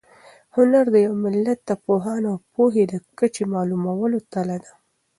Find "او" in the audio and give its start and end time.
2.33-2.37